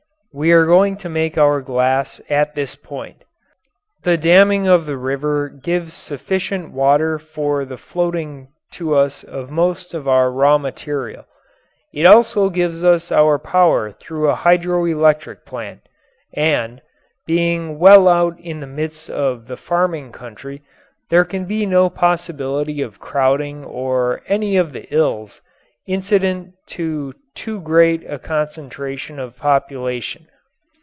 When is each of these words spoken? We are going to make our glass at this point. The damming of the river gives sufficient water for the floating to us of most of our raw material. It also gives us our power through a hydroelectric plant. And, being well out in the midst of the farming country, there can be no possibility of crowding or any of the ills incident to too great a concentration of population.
We 0.33 0.53
are 0.53 0.65
going 0.65 0.95
to 1.03 1.09
make 1.09 1.37
our 1.37 1.59
glass 1.59 2.21
at 2.29 2.55
this 2.55 2.73
point. 2.75 3.25
The 4.03 4.15
damming 4.15 4.65
of 4.65 4.85
the 4.85 4.95
river 4.95 5.49
gives 5.49 5.93
sufficient 5.93 6.71
water 6.71 7.19
for 7.19 7.65
the 7.65 7.75
floating 7.75 8.47
to 8.75 8.95
us 8.95 9.25
of 9.25 9.51
most 9.51 9.93
of 9.93 10.07
our 10.07 10.31
raw 10.31 10.57
material. 10.57 11.25
It 11.93 12.07
also 12.07 12.49
gives 12.49 12.81
us 12.81 13.11
our 13.11 13.39
power 13.39 13.91
through 13.91 14.29
a 14.29 14.37
hydroelectric 14.37 15.43
plant. 15.43 15.81
And, 16.33 16.81
being 17.27 17.77
well 17.77 18.07
out 18.07 18.39
in 18.39 18.61
the 18.61 18.67
midst 18.67 19.09
of 19.09 19.47
the 19.47 19.57
farming 19.57 20.13
country, 20.13 20.61
there 21.09 21.25
can 21.25 21.43
be 21.43 21.65
no 21.65 21.89
possibility 21.89 22.81
of 22.81 22.99
crowding 23.01 23.65
or 23.65 24.21
any 24.29 24.55
of 24.55 24.71
the 24.71 24.87
ills 24.95 25.41
incident 25.87 26.53
to 26.67 27.11
too 27.33 27.59
great 27.61 28.03
a 28.09 28.19
concentration 28.19 29.17
of 29.17 29.35
population. 29.37 30.25